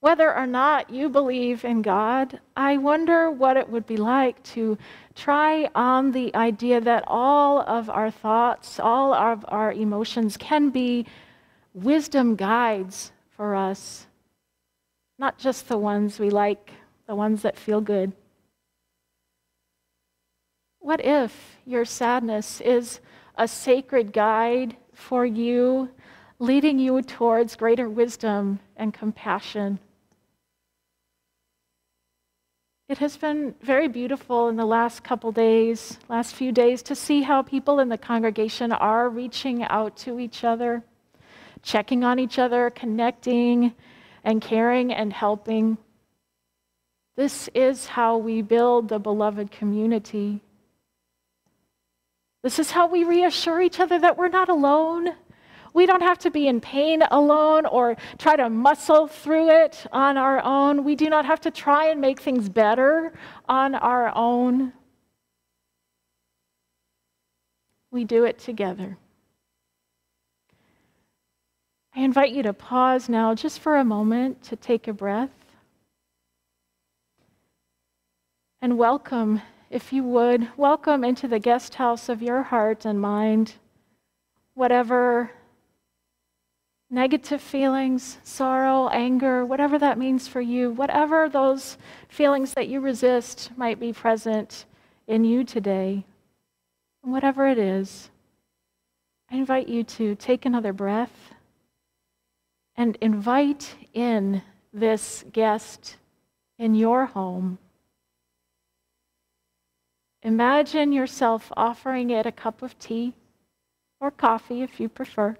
[0.06, 4.78] Whether or not you believe in God, I wonder what it would be like to
[5.16, 11.06] try on the idea that all of our thoughts, all of our emotions can be
[11.74, 14.06] wisdom guides for us,
[15.18, 16.70] not just the ones we like,
[17.08, 18.12] the ones that feel good.
[20.78, 23.00] What if your sadness is
[23.36, 25.90] a sacred guide for you,
[26.38, 29.80] leading you towards greater wisdom and compassion?
[32.88, 37.22] It has been very beautiful in the last couple days, last few days, to see
[37.22, 40.84] how people in the congregation are reaching out to each other,
[41.64, 43.74] checking on each other, connecting,
[44.22, 45.78] and caring and helping.
[47.16, 50.40] This is how we build the beloved community.
[52.44, 55.08] This is how we reassure each other that we're not alone.
[55.76, 60.16] We don't have to be in pain alone or try to muscle through it on
[60.16, 60.84] our own.
[60.84, 63.12] We do not have to try and make things better
[63.46, 64.72] on our own.
[67.90, 68.96] We do it together.
[71.94, 75.28] I invite you to pause now just for a moment to take a breath
[78.62, 83.56] and welcome, if you would, welcome into the guest house of your heart and mind
[84.54, 85.32] whatever
[86.96, 91.76] negative feelings, sorrow, anger, whatever that means for you, whatever those
[92.08, 94.64] feelings that you resist might be present
[95.06, 96.06] in you today,
[97.02, 98.08] whatever it is,
[99.30, 101.34] I invite you to take another breath
[102.76, 104.40] and invite in
[104.72, 105.98] this guest
[106.58, 107.58] in your home.
[110.22, 113.12] Imagine yourself offering it a cup of tea
[114.00, 115.36] or coffee if you prefer.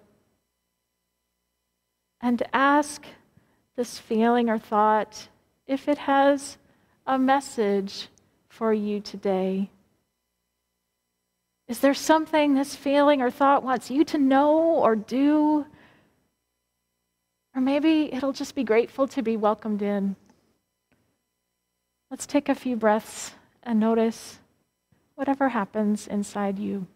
[2.21, 3.05] And ask
[3.77, 5.29] this feeling or thought
[5.67, 6.59] if it has
[7.07, 8.09] a message
[8.49, 9.71] for you today.
[11.69, 15.67] Is there something this feeling or thought wants you to know or do?
[17.55, 20.17] Or maybe it'll just be grateful to be welcomed in.
[22.11, 24.39] Let's take a few breaths and notice
[25.17, 26.87] whatever happens inside you.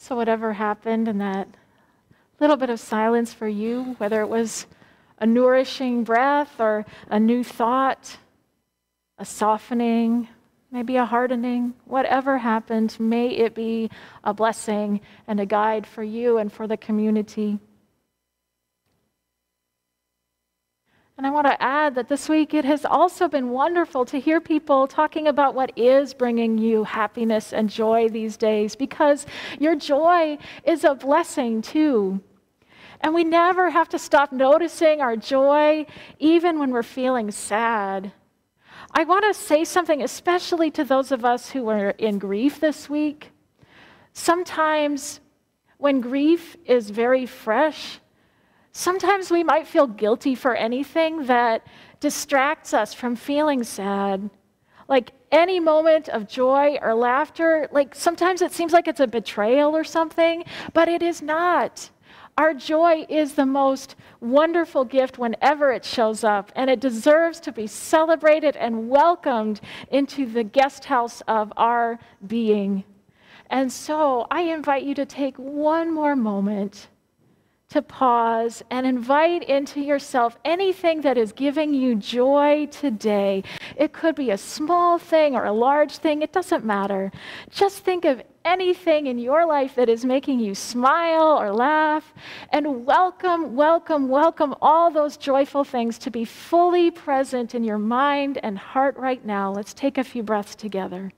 [0.00, 1.48] So, whatever happened in that
[2.38, 4.66] little bit of silence for you, whether it was
[5.18, 8.16] a nourishing breath or a new thought,
[9.18, 10.28] a softening,
[10.70, 13.90] maybe a hardening, whatever happened, may it be
[14.22, 17.58] a blessing and a guide for you and for the community.
[21.18, 24.40] And I want to add that this week it has also been wonderful to hear
[24.40, 29.26] people talking about what is bringing you happiness and joy these days because
[29.58, 32.20] your joy is a blessing too.
[33.00, 35.86] And we never have to stop noticing our joy
[36.20, 38.12] even when we're feeling sad.
[38.92, 42.88] I want to say something, especially to those of us who are in grief this
[42.88, 43.32] week.
[44.12, 45.18] Sometimes
[45.78, 47.98] when grief is very fresh,
[48.72, 51.66] Sometimes we might feel guilty for anything that
[52.00, 54.30] distracts us from feeling sad.
[54.88, 59.76] Like any moment of joy or laughter, like sometimes it seems like it's a betrayal
[59.76, 61.90] or something, but it is not.
[62.38, 67.52] Our joy is the most wonderful gift whenever it shows up, and it deserves to
[67.52, 69.60] be celebrated and welcomed
[69.90, 72.84] into the guest house of our being.
[73.50, 76.88] And so I invite you to take one more moment
[77.70, 83.44] to pause and invite into yourself anything that is giving you joy today.
[83.76, 87.12] It could be a small thing or a large thing, it doesn't matter.
[87.50, 92.14] Just think of anything in your life that is making you smile or laugh,
[92.54, 98.38] and welcome, welcome, welcome all those joyful things to be fully present in your mind
[98.42, 99.52] and heart right now.
[99.52, 101.12] Let's take a few breaths together.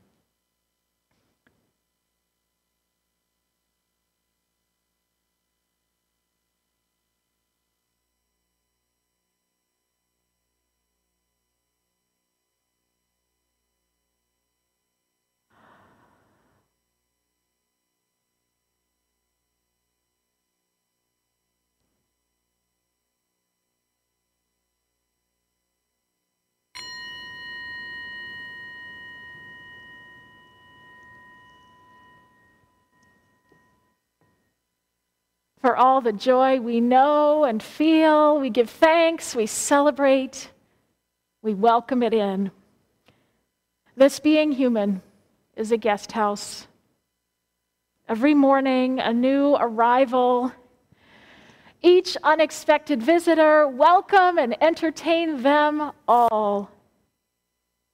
[35.60, 38.40] For all the joy we know and feel.
[38.40, 40.50] We give thanks, we celebrate,
[41.42, 42.50] we welcome it in.
[43.96, 45.02] This being human
[45.56, 46.66] is a guest house.
[48.08, 50.52] Every morning, a new arrival.
[51.82, 56.70] Each unexpected visitor, welcome and entertain them all.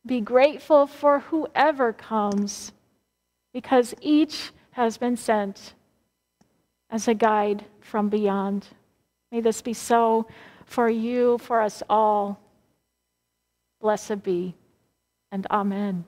[0.04, 2.72] Be grateful for whoever comes
[3.52, 5.74] because each has been sent
[6.90, 8.66] as a guide from beyond.
[9.32, 10.26] May this be so
[10.64, 12.40] for you, for us all.
[13.80, 14.54] Blessed be,
[15.30, 16.04] and amen.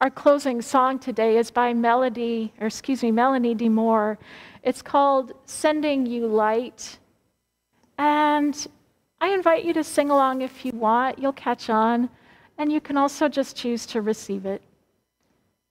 [0.00, 4.16] Our closing song today is by Melody, or excuse me, Melanie DeMore.
[4.62, 6.98] It's called Sending You Light.
[7.98, 8.66] And
[9.20, 11.18] I invite you to sing along if you want.
[11.18, 12.08] You'll catch on.
[12.58, 14.62] And you can also just choose to receive it.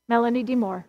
[0.10, 0.84] Melanie DeMore.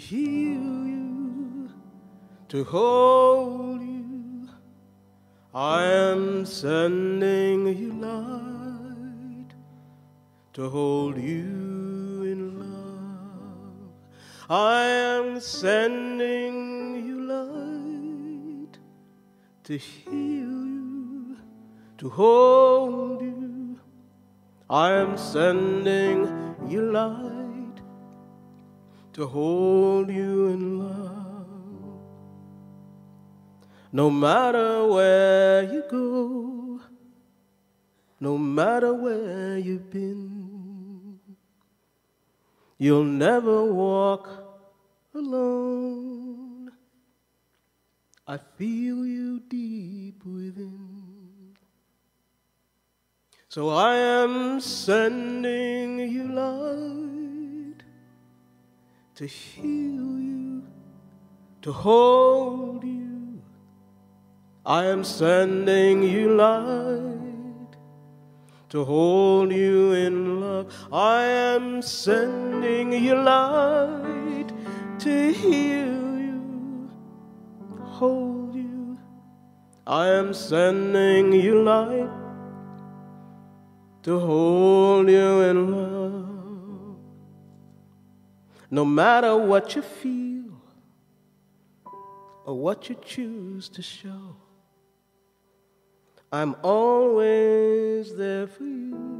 [0.00, 1.70] Heal you,
[2.48, 4.48] to hold you.
[5.54, 9.52] I am sending you light
[10.54, 13.92] to hold you in love.
[14.48, 18.78] I am sending you light
[19.64, 21.36] to heal you,
[21.98, 23.78] to hold you.
[24.70, 26.26] I am sending
[26.68, 27.49] you light
[29.20, 32.00] to hold you in love.
[33.92, 36.80] No matter where you go,
[38.18, 41.18] no matter where you've been,
[42.78, 44.26] you'll never walk
[45.14, 46.70] alone.
[48.26, 51.56] I feel you deep within.
[53.50, 57.09] So I am sending you light
[59.20, 60.62] to heal you,
[61.60, 63.42] to hold you.
[64.64, 67.76] I am sending you light
[68.70, 70.72] to hold you in love.
[70.90, 74.50] I am sending you light
[75.00, 76.90] to heal you,
[77.78, 78.98] hold you.
[79.86, 82.08] I am sending you light
[84.02, 86.29] to hold you in love.
[88.70, 90.62] No matter what you feel
[92.44, 94.36] or what you choose to show,
[96.32, 99.10] I'm always there for you.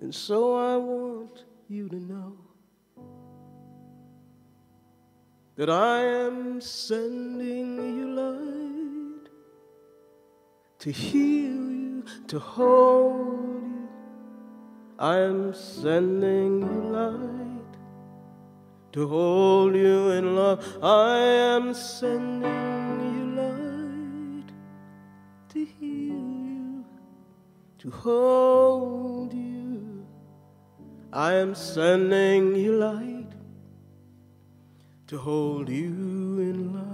[0.00, 2.38] And so I want you to know
[5.56, 9.28] that I am sending you light
[10.78, 13.69] to heal you, to hold you.
[15.00, 17.72] I am sending you light
[18.92, 20.62] to hold you in love.
[20.82, 24.52] I am sending you light
[25.48, 26.20] to heal
[26.52, 26.84] you,
[27.78, 30.06] to hold you.
[31.10, 33.32] I am sending you light
[35.06, 36.89] to hold you in love.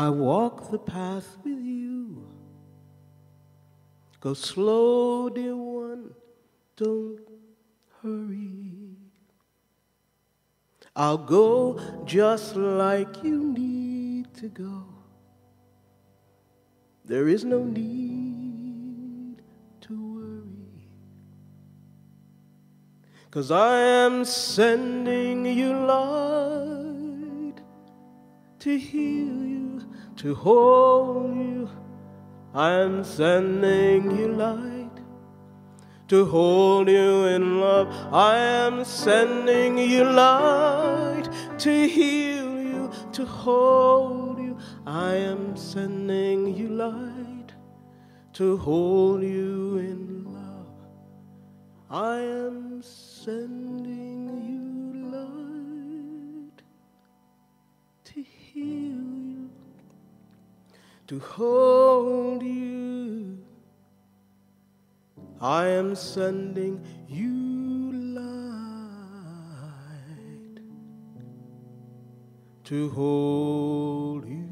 [0.00, 2.26] I walk the path with you.
[4.18, 6.14] Go slow, dear one,
[6.74, 7.20] don't
[8.02, 8.96] hurry.
[10.96, 14.86] I'll go just like you need to go.
[17.04, 19.42] There is no need
[19.82, 20.88] to worry.
[23.30, 23.76] Cause I
[24.06, 27.58] am sending you light
[28.60, 29.59] to heal you,
[30.20, 31.66] to hold you.
[32.52, 34.90] I am sending you light
[36.08, 37.88] to hold you in love.
[38.12, 41.26] I am sending you light
[41.60, 44.58] to heal you, to hold you.
[44.86, 47.52] I am sending you light
[48.34, 50.76] to hold you in love.
[51.88, 54.29] I am sending
[61.10, 63.36] to hold you.
[65.40, 69.50] I am sending you light
[72.62, 74.49] to hold you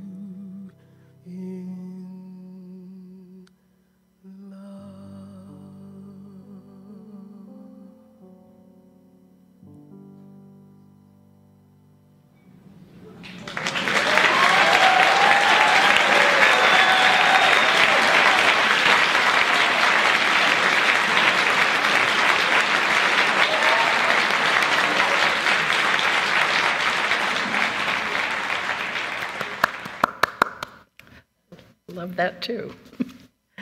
[32.19, 32.75] that too.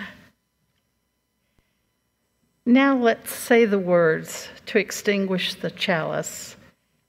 [2.66, 6.56] now let's say the words to extinguish the chalice.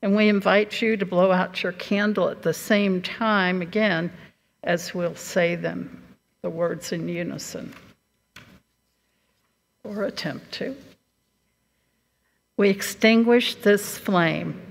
[0.04, 4.12] And we invite you to blow out your candle at the same time again
[4.64, 6.04] as we'll say them,
[6.42, 7.74] the words in unison,
[9.84, 10.76] or attempt to.
[12.58, 14.62] We extinguish this flame,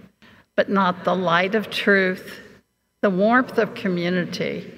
[0.54, 2.40] but not the light of truth,
[3.00, 4.70] the warmth of community,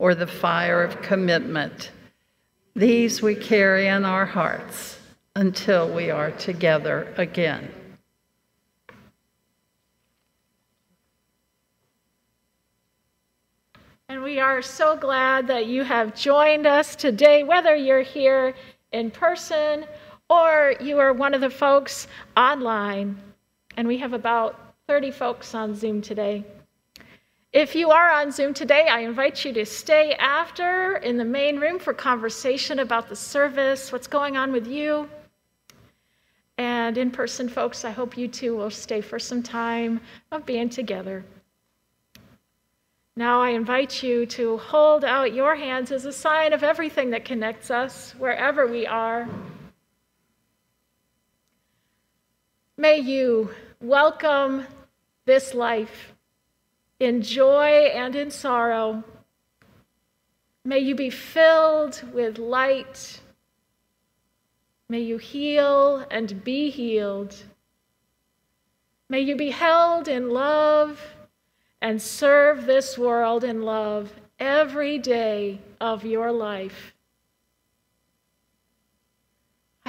[0.00, 1.92] or the fire of commitment.
[2.74, 4.98] These we carry in our hearts
[5.36, 7.70] until we are together again.
[14.08, 18.54] And we are so glad that you have joined us today, whether you're here
[18.92, 19.84] in person
[20.30, 23.20] or you are one of the folks online.
[23.76, 26.44] And we have about 30 folks on Zoom today.
[27.52, 31.58] If you are on Zoom today, I invite you to stay after in the main
[31.58, 35.10] room for conversation about the service, what's going on with you.
[36.58, 40.68] And in person, folks, I hope you too will stay for some time of being
[40.68, 41.24] together.
[43.16, 47.24] Now I invite you to hold out your hands as a sign of everything that
[47.24, 49.28] connects us wherever we are.
[52.76, 54.68] May you welcome
[55.24, 56.09] this life
[57.00, 59.02] in joy and in sorrow.
[60.64, 63.20] May you be filled with light.
[64.88, 67.34] May you heal and be healed.
[69.08, 71.00] May you be held in love
[71.80, 76.94] and serve this world in love every day of your life.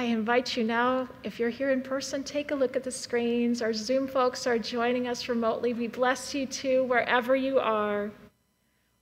[0.02, 3.62] I invite you now, if you're here in person, take a look at the screens.
[3.62, 5.74] Our Zoom folks are joining us remotely.
[5.74, 8.10] We bless you too, wherever you are.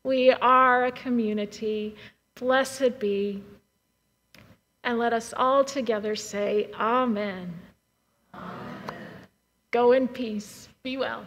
[0.05, 1.97] We are a community.
[2.35, 3.43] Blessed be.
[4.85, 7.51] And let us all together say, Amen.
[8.35, 8.93] Amen.
[9.71, 10.69] Go in peace.
[10.83, 11.25] Be well.